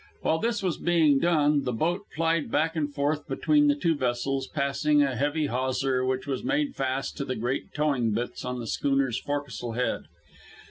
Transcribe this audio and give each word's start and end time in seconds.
While 0.23 0.39
this 0.39 0.63
was 0.63 0.79
being 0.79 1.19
done, 1.19 1.63
the 1.63 1.71
boat 1.71 2.07
plied 2.15 2.49
back 2.49 2.75
and 2.75 2.91
forth 2.91 3.27
between 3.27 3.67
the 3.67 3.75
two 3.75 3.93
vessels, 3.95 4.47
passing 4.47 5.03
a 5.03 5.15
heavy 5.15 5.45
hawser, 5.45 6.03
which 6.03 6.25
was 6.25 6.43
made 6.43 6.75
fast 6.75 7.15
to 7.17 7.23
the 7.23 7.35
great 7.35 7.71
towing 7.75 8.09
bitts 8.11 8.43
on 8.43 8.59
the 8.59 8.65
schooner's 8.65 9.19
forecastle 9.19 9.73
head. 9.73 10.05